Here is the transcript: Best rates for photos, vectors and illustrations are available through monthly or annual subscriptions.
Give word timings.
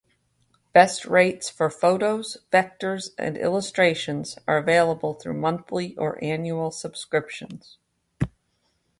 Best 0.73 1.05
rates 1.05 1.47
for 1.47 1.69
photos, 1.69 2.37
vectors 2.51 3.11
and 3.19 3.37
illustrations 3.37 4.35
are 4.47 4.57
available 4.57 5.13
through 5.13 5.35
monthly 5.39 5.95
or 5.95 6.17
annual 6.23 6.71
subscriptions. 6.71 7.77